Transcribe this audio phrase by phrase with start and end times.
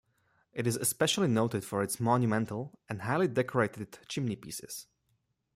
[0.51, 4.87] It is especially noted for its monumental and highly decorated chimneypieces.